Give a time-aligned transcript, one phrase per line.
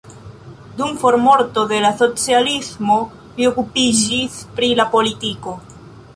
[0.77, 2.99] Dum formorto de la socialismo
[3.37, 5.57] li okupiĝis pri la politiko.